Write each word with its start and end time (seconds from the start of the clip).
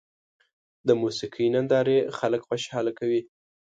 د 0.87 0.89
موسیقۍ 1.01 1.47
نندارې 1.55 1.97
خلک 2.17 2.41
خوشحاله 2.49 2.91
کوي. 2.99 3.21